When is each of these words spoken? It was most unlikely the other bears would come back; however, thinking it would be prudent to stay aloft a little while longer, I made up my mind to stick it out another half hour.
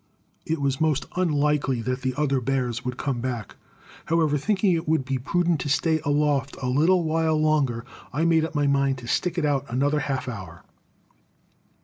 It 0.47 0.59
was 0.59 0.81
most 0.81 1.05
unlikely 1.15 1.83
the 1.83 2.15
other 2.17 2.41
bears 2.41 2.83
would 2.83 2.97
come 2.97 3.21
back; 3.21 3.55
however, 4.05 4.35
thinking 4.35 4.71
it 4.73 4.87
would 4.87 5.05
be 5.05 5.19
prudent 5.19 5.59
to 5.61 5.69
stay 5.69 5.99
aloft 6.03 6.57
a 6.59 6.67
little 6.69 7.03
while 7.03 7.39
longer, 7.39 7.85
I 8.11 8.25
made 8.25 8.43
up 8.43 8.55
my 8.55 8.65
mind 8.65 8.97
to 8.97 9.07
stick 9.07 9.37
it 9.37 9.45
out 9.45 9.63
another 9.69 9.99
half 9.99 10.27
hour. 10.27 10.63